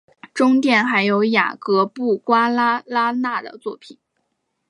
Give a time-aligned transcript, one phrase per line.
[0.33, 3.99] 中殿还有雅格布瓜拉纳的作品。